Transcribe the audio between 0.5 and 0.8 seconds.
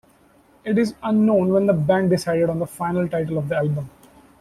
It